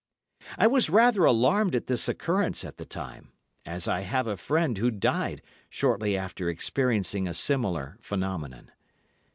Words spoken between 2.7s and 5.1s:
the time, as I have a friend who